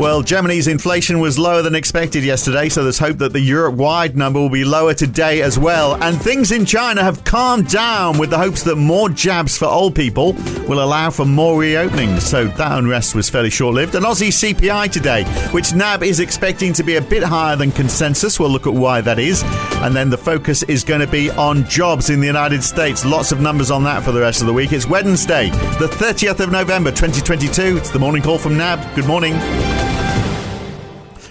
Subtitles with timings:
[0.00, 4.16] Well, Germany's inflation was lower than expected yesterday, so there's hope that the Europe wide
[4.16, 6.02] number will be lower today as well.
[6.02, 9.94] And things in China have calmed down with the hopes that more jabs for old
[9.94, 10.32] people
[10.66, 12.22] will allow for more reopenings.
[12.22, 13.94] So that unrest was fairly short lived.
[13.94, 18.40] And Aussie CPI today, which NAB is expecting to be a bit higher than consensus.
[18.40, 19.42] We'll look at why that is.
[19.82, 23.04] And then the focus is going to be on jobs in the United States.
[23.04, 24.72] Lots of numbers on that for the rest of the week.
[24.72, 27.76] It's Wednesday, the 30th of November, 2022.
[27.76, 28.96] It's the morning call from NAB.
[28.96, 29.34] Good morning.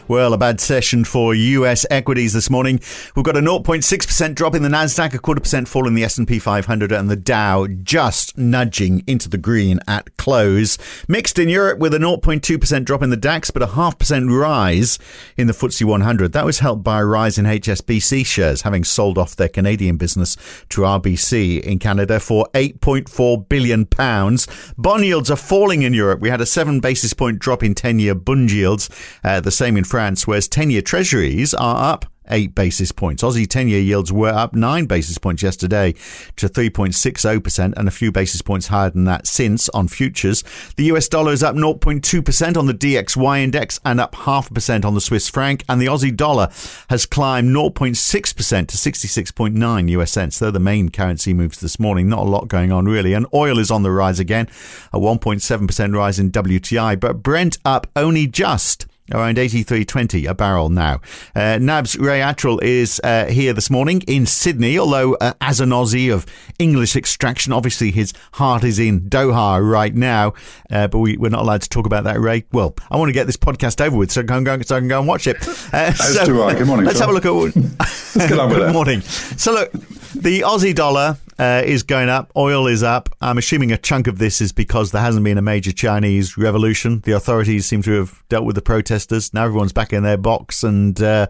[0.09, 2.79] Well, a bad session for US equities this morning.
[3.15, 6.39] We've got a 0.6% drop in the Nasdaq, a quarter percent fall in the S&P
[6.39, 10.79] 500 and the Dow just nudging into the green at close.
[11.07, 14.97] Mixed in Europe with a 0.2% drop in the DAX but a half percent rise
[15.37, 16.31] in the FTSE 100.
[16.33, 20.35] That was helped by a rise in HSBC shares having sold off their Canadian business
[20.69, 24.47] to RBC in Canada for 8.4 billion pounds.
[24.75, 26.19] Bond yields are falling in Europe.
[26.19, 28.89] We had a 7 basis point drop in 10-year bund yields,
[29.23, 33.22] uh, the same in France France, whereas 10 year treasuries are up eight basis points.
[33.22, 35.91] Aussie 10 year yields were up nine basis points yesterday
[36.38, 40.41] to 3.60% and a few basis points higher than that since on futures.
[40.78, 44.86] The US dollar is up 0.2% on the DXY index and up half a percent
[44.86, 45.66] on the Swiss franc.
[45.67, 46.47] And the Aussie dollar
[46.89, 50.39] has climbed 0.6% to 66.9 US cents.
[50.39, 52.08] They're the main currency moves this morning.
[52.08, 53.11] Not a lot going on really.
[53.11, 54.47] And oil is on the rise again,
[54.94, 61.02] a 1.7% rise in WTI, but Brent up only just around 83.20 a barrel now.
[61.35, 65.69] Uh, NAB's Ray Attrill is uh, here this morning in Sydney, although uh, as an
[65.69, 66.25] Aussie of
[66.57, 70.33] English extraction, obviously his heart is in Doha right now,
[70.69, 72.45] uh, but we, are not allowed to talk about that, Ray.
[72.51, 74.79] Well, I want to get this podcast over with so I can go, so I
[74.79, 75.38] can go and watch it.
[75.71, 76.55] Uh, so, do I.
[76.55, 76.85] Good morning.
[76.85, 77.31] Let's have a look at...
[77.55, 79.01] let's get on with Good morning.
[79.01, 82.31] So look, the Aussie dollar uh, is going up.
[82.35, 83.09] Oil is up.
[83.21, 86.99] I'm assuming a chunk of this is because there hasn't been a major Chinese revolution.
[87.05, 89.33] The authorities seem to have dealt with the protesters.
[89.33, 91.27] Now everyone's back in their box, and uh,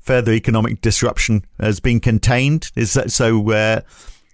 [0.00, 2.72] further economic disruption has been contained.
[2.74, 3.84] Is that so?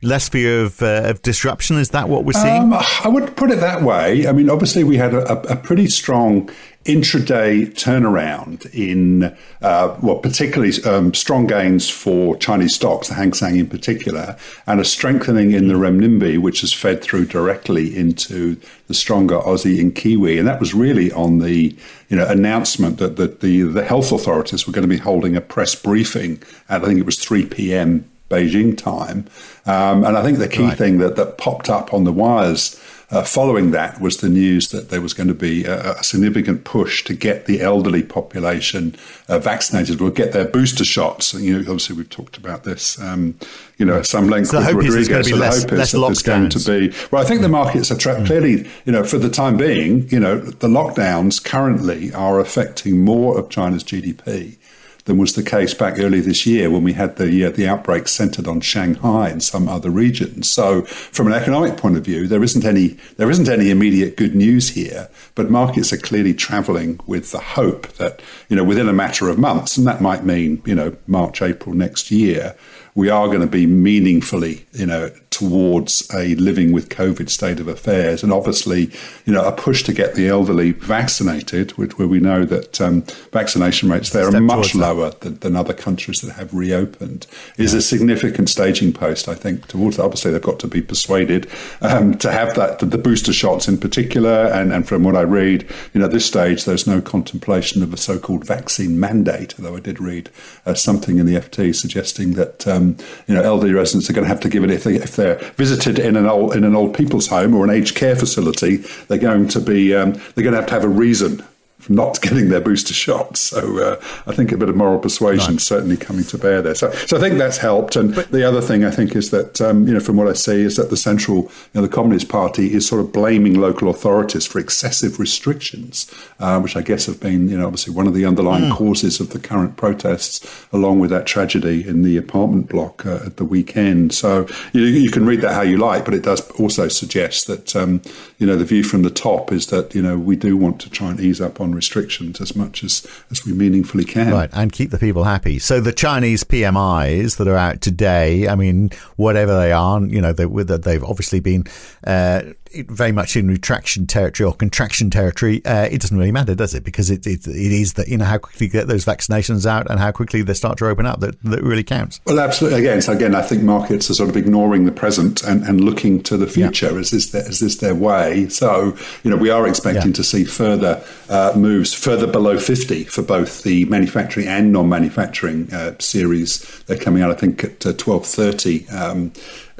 [0.03, 1.77] Less fear of, uh, of disruption.
[1.77, 2.72] Is that what we're seeing?
[2.72, 4.27] Um, I would put it that way.
[4.27, 6.50] I mean, obviously, we had a, a pretty strong
[6.87, 9.25] intraday turnaround in,
[9.60, 14.81] uh, well, particularly um, strong gains for Chinese stocks, the Hang Seng in particular, and
[14.81, 18.56] a strengthening in the renminbi, which has fed through directly into
[18.87, 20.39] the stronger Aussie and Kiwi.
[20.39, 21.77] And that was really on the
[22.09, 25.43] you know announcement that, that the, the health authorities were going to be holding a
[25.43, 28.10] press briefing at, I think it was 3 p.m.
[28.30, 29.26] Beijing time.
[29.66, 30.78] Um, and I think the key right.
[30.78, 32.80] thing that, that popped up on the wires
[33.10, 36.62] uh, following that was the news that there was going to be a, a significant
[36.62, 38.94] push to get the elderly population
[39.28, 41.34] uh, vaccinated or get their booster shots.
[41.34, 43.36] And, you know, obviously we've talked about this, um,
[43.78, 45.22] you know, at some length so with Rodrigo.
[45.22, 46.97] So the less, hope is that there's going to be.
[47.10, 48.26] Well, I think the markets are tra- mm.
[48.26, 53.36] clearly, you know, for the time being, you know, the lockdowns currently are affecting more
[53.36, 54.56] of China's GDP
[55.05, 58.09] than was the case back early this year when we had the uh, the outbreak
[58.09, 60.50] centered on Shanghai and some other regions.
[60.50, 64.34] So, from an economic point of view, there isn't any there isn't any immediate good
[64.34, 65.09] news here.
[65.34, 69.39] But markets are clearly travelling with the hope that you know within a matter of
[69.39, 72.56] months, and that might mean you know March April next year,
[72.94, 75.10] we are going to be meaningfully, you know,
[75.41, 78.23] towards a living with COVID state of affairs.
[78.23, 78.91] And obviously,
[79.25, 83.03] you know, a push to get the elderly vaccinated, which, where we know that um,
[83.33, 87.27] vaccination rates there are much lower than, than, other countries that have reopened,
[87.59, 87.78] is yeah.
[87.78, 90.05] a significant staging post, I think, towards that.
[90.05, 91.49] Obviously, they've got to be persuaded
[91.81, 94.47] um, to have that, the booster shots in particular.
[94.47, 95.62] And, and from what I read,
[95.93, 99.77] you know, at this stage, there's no contemplation of a so called vaccine mandate, although
[99.77, 100.31] I did read
[100.65, 102.67] uh, something in the FT suggesting that.
[102.67, 102.97] Um, um,
[103.27, 105.29] you know, elderly residents are going to have to give it if, they, if they're
[105.56, 108.76] visited in an old in an old people's home or an aged care facility.
[109.08, 111.44] They're going to be um, they're going to have to have a reason
[111.88, 113.36] not getting their booster shot.
[113.36, 113.96] So uh,
[114.26, 115.60] I think a bit of moral persuasion right.
[115.60, 116.74] certainly coming to bear there.
[116.74, 117.96] So, so I think that's helped.
[117.96, 120.34] And but, the other thing I think is that, um, you know, from what I
[120.34, 123.88] see is that the central, you know, the Communist Party is sort of blaming local
[123.88, 128.15] authorities for excessive restrictions, uh, which I guess have been, you know, obviously one of
[128.15, 128.72] the underlying mm.
[128.72, 133.36] causes of the current protests, along with that tragedy in the apartment block uh, at
[133.36, 134.12] the weekend.
[134.12, 137.76] So you, you, can read that how you like, but it does also suggest that,
[137.76, 138.03] um,
[138.38, 140.91] you know, the view from the top is that, you know, we do want to
[140.91, 144.33] try and ease up on on restrictions as much as, as we meaningfully can.
[144.33, 145.59] Right, and keep the people happy.
[145.59, 150.33] So the Chinese PMIs that are out today, I mean, whatever they are, you know,
[150.33, 151.65] they, they've obviously been
[152.07, 152.43] uh,
[152.89, 156.84] very much in retraction territory or contraction territory, uh, it doesn't really matter, does it?
[156.84, 159.91] Because it, it, it is that, you know, how quickly you get those vaccinations out
[159.91, 162.21] and how quickly they start to open up that, that really counts.
[162.27, 162.81] Well, absolutely.
[162.81, 166.22] Again, so again, I think markets are sort of ignoring the present and, and looking
[166.25, 166.93] to the future.
[166.93, 166.99] Yeah.
[166.99, 168.49] Is, this their, is this their way?
[168.49, 170.17] So, you know, we are expecting yeah.
[170.17, 175.95] to see further uh, moves further below 50 for both the manufacturing and non-manufacturing uh,
[175.99, 176.83] series.
[176.87, 179.33] They're coming out, I think, at 12.30 uh, um,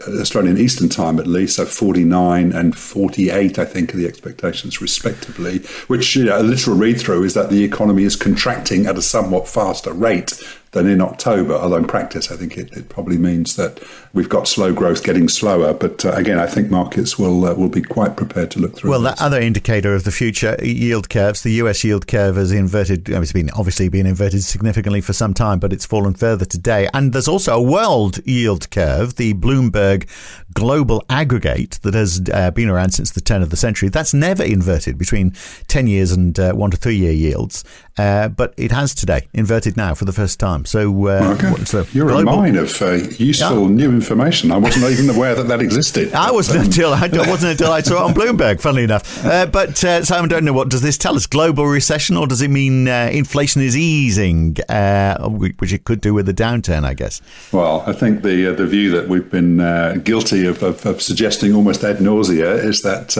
[0.09, 5.59] Australian Eastern Time at least, so 49 and 48, I think, are the expectations respectively,
[5.89, 9.03] which you know, a literal read through is that the economy is contracting at a
[9.03, 11.55] somewhat faster rate than in October.
[11.55, 13.83] Although in practice, I think it, it probably means that
[14.13, 15.75] we've got slow growth getting slower.
[15.75, 18.91] But uh, again, I think markets will uh, will be quite prepared to look through.
[18.91, 19.19] Well, this.
[19.19, 21.83] that other indicator of the future yield curves, the U.S.
[21.83, 23.09] yield curve has inverted.
[23.09, 26.89] It's been obviously been inverted significantly for some time, but it's fallen further today.
[26.95, 30.09] And there's also a world yield curve, the Bloomberg
[30.55, 33.89] Global Aggregate, that has uh, been around since the turn of the century.
[33.89, 35.35] That's never inverted between
[35.69, 37.65] ten years and uh, one to three year yields,
[37.99, 40.65] uh, but it has today inverted now for the first time.
[40.65, 41.65] So, uh, okay.
[41.65, 43.77] so you're global, a mine of uh, useful yeah.
[43.77, 44.51] new information.
[44.51, 46.13] I wasn't even aware that that existed.
[46.15, 48.61] I wasn't um, until I wasn't until I saw it on Bloomberg.
[48.61, 51.27] Funnily enough, uh, but uh, Simon, don't know what does this tell us?
[51.27, 56.15] Global recession, or does it mean uh, inflation is easing, uh, which it could do
[56.15, 56.85] with the downturn?
[56.85, 57.21] I guess.
[57.53, 59.59] Well, I think the the view that we've been
[60.05, 63.17] guilty of, of, of, suggesting almost ad nausea is that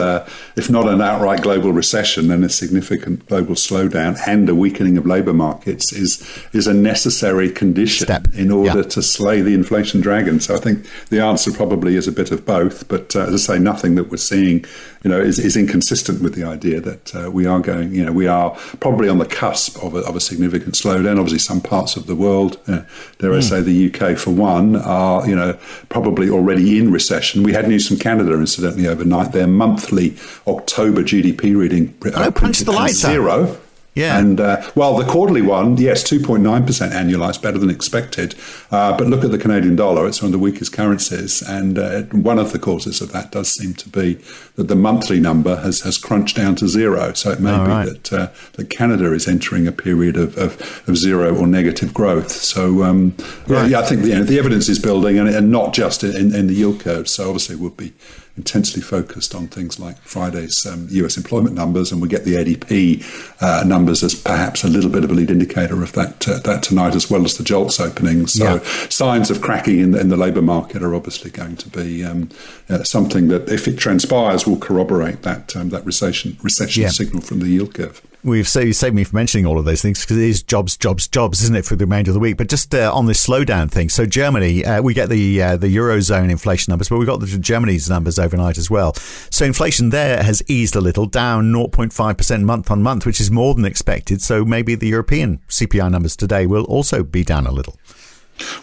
[0.57, 5.07] if not an outright global recession, then a significant global slowdown and a weakening of
[5.07, 6.21] labour markets is
[6.53, 8.27] is a necessary condition Step.
[8.35, 8.95] in order yeah.
[8.97, 10.41] to slay the inflation dragon.
[10.41, 12.89] So I think the answer probably is a bit of both.
[12.89, 14.65] But uh, as I say, nothing that we're seeing,
[15.03, 18.13] you know, is, is inconsistent with the idea that uh, we are going, you know,
[18.13, 18.51] we are
[18.81, 21.19] probably on the cusp of a, of a significant slowdown.
[21.19, 22.83] Obviously, some parts of the world, uh,
[23.19, 23.31] dare.
[23.31, 23.41] I hmm.
[23.41, 25.59] say, the UK for one, are you know
[25.89, 27.10] probably already in recession.
[27.43, 29.33] We had news from Canada, incidentally, overnight.
[29.33, 30.17] Their monthly
[30.47, 33.45] October GDP reading uh, punch the lights zero.
[33.45, 33.61] Out.
[33.95, 34.19] Yeah.
[34.19, 38.37] And uh, well, the quarterly one, yes, 2.9% annualized, better than expected.
[38.71, 41.43] Uh, but look at the Canadian dollar, it's one of the weakest currencies.
[41.43, 44.15] And uh, one of the causes of that does seem to be
[44.55, 47.13] that the monthly number has, has crunched down to zero.
[47.15, 47.87] So it may All be right.
[47.87, 52.31] that, uh, that Canada is entering a period of, of, of zero or negative growth.
[52.31, 53.17] So, um,
[53.49, 53.69] right.
[53.69, 56.33] yeah, I think the, you know, the evidence is building and, and not just in,
[56.33, 57.09] in the yield curve.
[57.09, 57.93] So obviously, we'll be
[58.37, 63.05] intensely focused on things like Friday's um, US employment numbers, and we get the ADP
[63.43, 66.63] uh, numbers as perhaps a little bit of a lead indicator of that uh, that
[66.63, 68.27] tonight, as well as the JOLTS opening.
[68.27, 68.61] So yeah.
[68.89, 72.29] signs of cracking in the, in the labour market are obviously going to be um,
[72.69, 76.89] uh, something that, if it transpires, will corroborate that um, that recession recession yeah.
[76.89, 80.01] signal from the yield curve we've saved, saved me from mentioning all of those things
[80.01, 82.37] because it is jobs, jobs, jobs, isn't it, for the remainder of the week?
[82.37, 85.75] But just uh, on this slowdown thing, so Germany, uh, we get the uh, the
[85.75, 88.95] eurozone inflation numbers, but we got the Germany's numbers overnight as well.
[89.31, 93.31] So inflation there has eased a little, down 0.5 percent month on month, which is
[93.31, 94.23] more than expected.
[94.23, 97.77] So maybe the European CPI numbers today will also be down a little.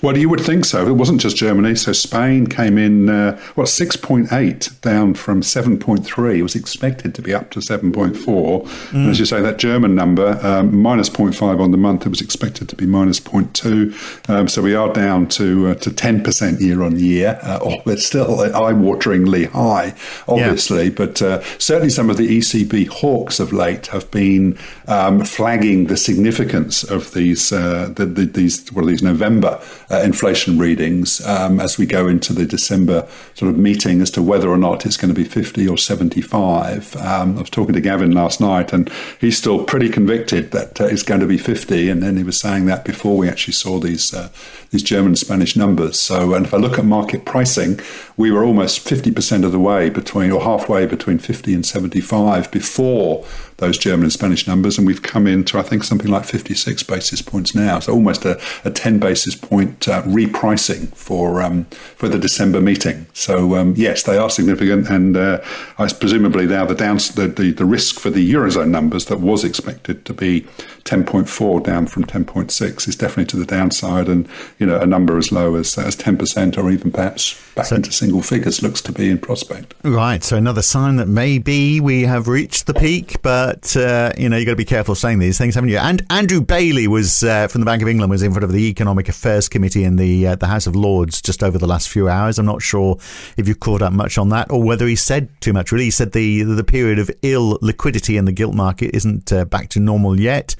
[0.01, 0.87] Well, you would think so.
[0.87, 1.75] It wasn't just Germany.
[1.75, 6.37] So Spain came in, uh, what, 6.8 down from 7.3.
[6.37, 8.13] It was expected to be up to 7.4.
[8.15, 8.93] Mm.
[8.93, 12.21] And as you say, that German number, um, minus 0.5 on the month, it was
[12.21, 14.29] expected to be minus 0.2.
[14.29, 17.39] Um, so we are down to uh, to 10% year on year.
[17.41, 19.95] Uh, oh, it's still eye-wateringly high,
[20.27, 20.85] obviously.
[20.85, 20.95] Yeah.
[20.95, 24.57] But uh, certainly some of the ECB hawks of late have been
[24.87, 30.01] um, flagging the significance of these, uh, the, the, these, what are these, November uh,
[30.01, 34.49] inflation readings um, as we go into the December sort of meeting as to whether
[34.49, 36.95] or not it's going to be 50 or 75.
[36.97, 40.85] Um, I was talking to Gavin last night, and he's still pretty convicted that uh,
[40.85, 43.79] it's going to be 50, and then he was saying that before we actually saw
[43.79, 44.29] these uh,
[44.71, 45.99] these German and Spanish numbers.
[45.99, 47.79] So, and if I look at market pricing,
[48.17, 53.25] we were almost 50% of the way between, or halfway between 50 and 75 before
[53.57, 57.21] those German and Spanish numbers, and we've come into I think something like 56 basis
[57.21, 62.19] points now, so almost a, a 10 basis point uh, repricing for um, for the
[62.19, 63.07] December meeting.
[63.13, 65.41] So um, yes, they are significant, and uh,
[65.77, 69.43] I presumably now the, down, the, the the risk for the eurozone numbers that was
[69.43, 70.41] expected to be
[70.83, 74.27] 10.4 down from 10.6 is definitely to the downside, and
[74.59, 77.91] you know a number as low as as 10% or even perhaps back so, into
[77.91, 79.73] single figures looks to be in prospect.
[79.83, 80.23] Right.
[80.23, 84.35] So another sign that maybe we have reached the peak, but but uh, you know
[84.35, 85.77] you got to be careful saying these things, haven't you?
[85.77, 88.67] And Andrew Bailey was uh, from the Bank of England was in front of the
[88.67, 92.09] Economic Affairs Committee in the uh, the House of Lords just over the last few
[92.09, 92.37] hours.
[92.39, 92.97] I'm not sure
[93.37, 95.71] if you caught up much on that or whether he said too much.
[95.71, 99.45] Really, he said the the period of ill liquidity in the gilt market isn't uh,
[99.45, 100.53] back to normal yet.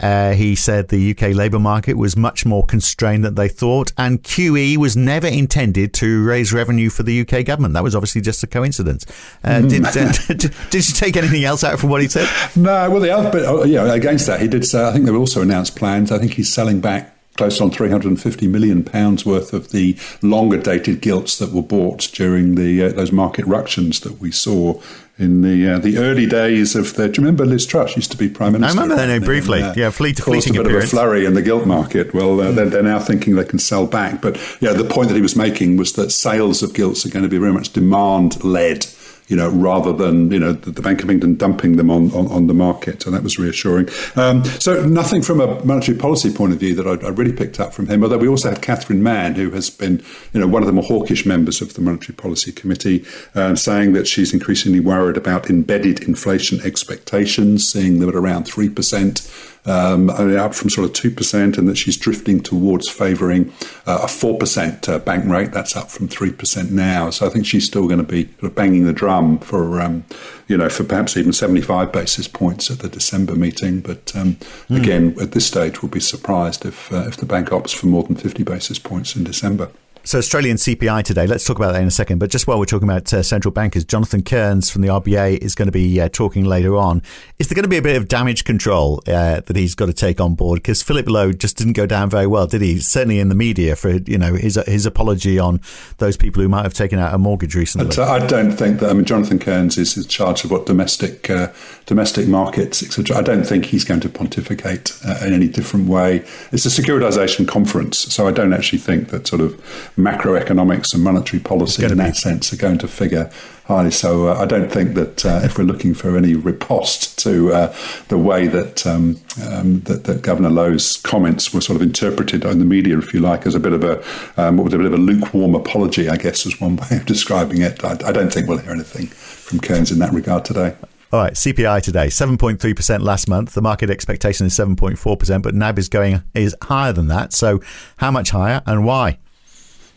[0.00, 4.22] Uh, he said the UK labour market was much more constrained than they thought, and
[4.22, 7.74] QE was never intended to raise revenue for the UK government.
[7.74, 9.06] That was obviously just a coincidence.
[9.42, 10.12] Uh, did, uh,
[10.70, 12.28] did you take anything else out from what he said?
[12.56, 15.14] No, well, the other bit, oh, yeah, against that, he did say, I think they've
[15.14, 16.12] also announced plans.
[16.12, 21.00] I think he's selling back close on 350 million pounds worth of the longer dated
[21.00, 24.74] gilts that were bought during the uh, those market ructions that we saw
[25.18, 27.08] in the uh, the early days of the.
[27.08, 28.78] Do you remember Liz Truss used to be prime minister?
[28.78, 29.60] I remember that name briefly.
[29.60, 30.84] And, uh, yeah, fleet, caused a bit appearance.
[30.84, 32.14] of a flurry in the gilt market.
[32.14, 32.54] Well, uh, mm.
[32.54, 34.22] they're, they're, now thinking they can sell back.
[34.22, 37.24] But yeah, the point that he was making was that sales of gilts are going
[37.24, 38.86] to be very much demand led
[39.28, 42.46] you know, rather than, you know, the, Bank of England dumping them on, on, on,
[42.46, 43.04] the market.
[43.04, 43.88] And that was reassuring.
[44.16, 47.60] Um, so nothing from a monetary policy point of view that I, I, really picked
[47.60, 50.62] up from him, although we also had Catherine Mann, who has been, you know, one
[50.62, 53.04] of the more hawkish members of the Monetary Policy Committee,
[53.34, 59.57] um, saying that she's increasingly worried about embedded inflation expectations, seeing them at around 3%
[59.68, 63.52] um, up from sort of 2%, and that she's drifting towards favouring
[63.86, 65.52] uh, a 4% uh, bank rate.
[65.52, 67.10] That's up from 3% now.
[67.10, 70.04] So I think she's still going to be sort of banging the drum for, um,
[70.46, 73.80] you know, for perhaps even 75 basis points at the December meeting.
[73.80, 74.36] But um,
[74.68, 74.78] mm.
[74.80, 78.04] again, at this stage, we'll be surprised if, uh, if the bank opts for more
[78.04, 79.70] than 50 basis points in December.
[80.08, 81.26] So Australian CPI today.
[81.26, 82.18] Let's talk about that in a second.
[82.18, 85.54] But just while we're talking about uh, central bankers, Jonathan Kearns from the RBA is
[85.54, 87.02] going to be uh, talking later on.
[87.38, 89.92] Is there going to be a bit of damage control uh, that he's got to
[89.92, 90.62] take on board?
[90.62, 92.80] Because Philip Lowe just didn't go down very well, did he?
[92.80, 95.60] Certainly in the media for you know his his apology on
[95.98, 98.02] those people who might have taken out a mortgage recently.
[98.02, 98.88] I don't think that.
[98.88, 101.52] I mean, Jonathan Kearns is in charge of what domestic uh,
[101.84, 103.14] domestic markets, etc.
[103.14, 106.24] I don't think he's going to pontificate uh, in any different way.
[106.50, 109.62] It's a securitisation conference, so I don't actually think that sort of
[109.98, 113.30] macroeconomics and monetary policy in that sense are going to figure
[113.64, 113.90] highly.
[113.90, 117.76] So uh, I don't think that uh, if we're looking for any riposte to uh,
[118.06, 122.60] the way that, um, um, that, that Governor Lowe's comments were sort of interpreted in
[122.60, 124.02] the media, if you like, as a bit of a
[124.40, 127.04] um, what was a bit of a lukewarm apology, I guess is one way of
[127.04, 127.84] describing it.
[127.84, 130.76] I, I don't think we'll hear anything from Kearns in that regard today.
[131.10, 133.54] All right, CPI today, 7.3% last month.
[133.54, 137.32] The market expectation is 7.4%, but NAB is going is higher than that.
[137.32, 137.60] So
[137.96, 139.18] how much higher and why?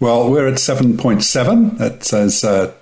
[0.01, 1.77] Well, we're at 7.7.
[1.77, 2.74] That says uh,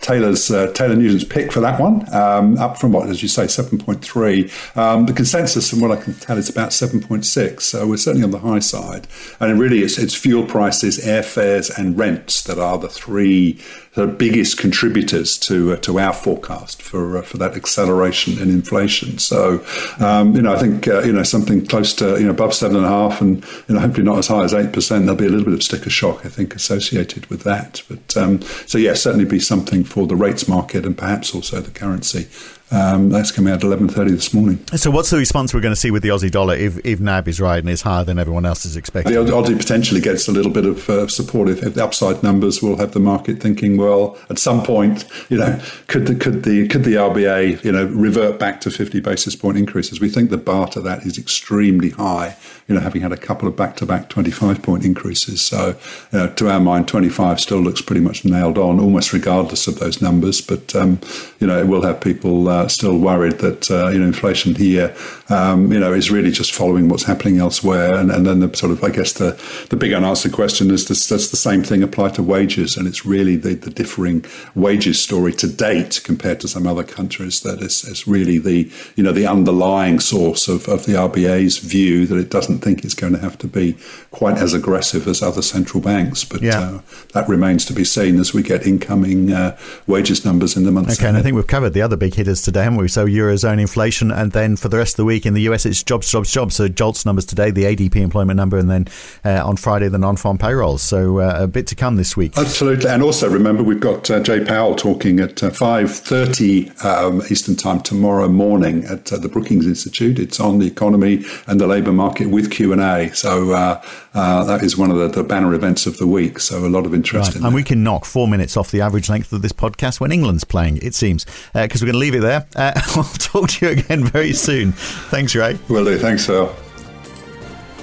[0.00, 3.44] Taylor's uh, Taylor Nugent's pick for that one, um, up from what, as you say,
[3.44, 4.76] 7.3.
[4.76, 7.60] Um, the consensus, from what I can tell, is about 7.6.
[7.60, 9.06] So we're certainly on the high side.
[9.40, 13.60] And really, it's, it's fuel prices, airfares, and rents that are the three
[13.98, 19.18] the biggest contributors to uh, to our forecast for uh, for that acceleration in inflation.
[19.18, 19.64] So,
[19.98, 22.76] um, you know, I think uh, you know something close to you know above seven
[22.76, 25.06] and a half, and you know hopefully not as high as eight percent.
[25.06, 27.82] There'll be a little bit of sticker shock, I think, associated with that.
[27.88, 31.70] But um, so yeah, certainly be something for the rates market and perhaps also the
[31.70, 32.28] currency
[32.70, 34.58] um, that's coming out at 11.30 this morning.
[34.76, 37.28] So what's the response we're going to see with the Aussie dollar if, if NAB
[37.28, 39.14] is right and is higher than everyone else is expecting?
[39.14, 42.62] The Aussie potentially gets a little bit of uh, support if, if, the upside numbers
[42.62, 46.68] will have the market thinking, well, at some point, you know, could the, could the,
[46.68, 50.00] could the RBA, you know, revert back to 50 basis point increases?
[50.00, 53.48] We think the bar to that is extremely high, you know, having had a couple
[53.48, 55.40] of back-to-back 25 point increases.
[55.40, 55.76] So,
[56.12, 59.78] you know, to our mind, 25 still looks pretty much nailed on, almost regardless of
[59.78, 60.40] those numbers.
[60.40, 61.00] But, um,
[61.40, 64.54] you know, it will have people uh, uh, still worried that uh, you know inflation
[64.54, 64.94] here,
[65.28, 67.94] um, you know, is really just following what's happening elsewhere.
[67.94, 71.06] And, and then the sort of, I guess, the the big unanswered question is does,
[71.06, 72.76] does the same thing apply to wages?
[72.76, 74.24] And it's really the, the differing
[74.54, 79.04] wages story to date compared to some other countries that is, is really the you
[79.04, 83.12] know the underlying source of, of the RBA's view that it doesn't think it's going
[83.12, 83.76] to have to be
[84.10, 86.24] quite as aggressive as other central banks.
[86.24, 86.60] But yeah.
[86.60, 86.80] uh,
[87.12, 90.94] that remains to be seen as we get incoming uh, wages numbers in the months.
[90.94, 91.10] Okay, ahead.
[91.10, 92.88] and I think we've covered the other big hitters today, haven't we?
[92.88, 95.82] So eurozone inflation, and then for the rest of the week in the US, it's
[95.82, 96.54] jobs, jobs, jobs.
[96.54, 98.88] So JOLTS numbers today, the ADP employment number, and then
[99.22, 100.82] uh, on Friday the non-farm payrolls.
[100.82, 102.32] So uh, a bit to come this week.
[102.38, 107.20] Absolutely, and also remember we've got uh, Jay Powell talking at uh, five thirty um,
[107.30, 110.18] Eastern time tomorrow morning at uh, the Brookings Institute.
[110.18, 113.14] It's on the economy and the labour market with Q and A.
[113.14, 113.80] So
[114.18, 116.40] uh, that is one of the, the, banner events of the week.
[116.40, 117.36] So a lot of interest right.
[117.36, 117.44] in.
[117.44, 120.44] And we can knock four minutes off the average length of this podcast when England's
[120.44, 120.78] playing.
[120.78, 122.46] It seems because we're going to leave it there.
[122.56, 124.72] I'll talk to you again very soon.
[124.72, 125.58] Thanks, Ray.
[125.68, 125.98] Will do.
[125.98, 126.54] Thanks, Phil.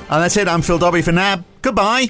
[0.10, 0.48] And that's it.
[0.48, 1.44] I'm Phil Dobbie for NAB.
[1.62, 2.10] Goodbye.